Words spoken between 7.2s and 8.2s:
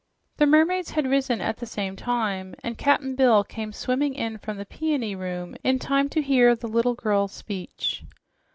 speech.